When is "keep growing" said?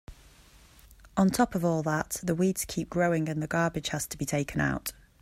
2.65-3.29